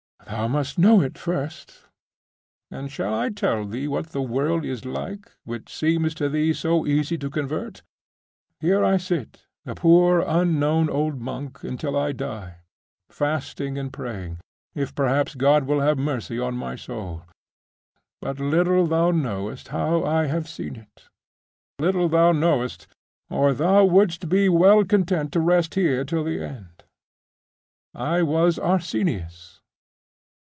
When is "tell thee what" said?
3.29-4.07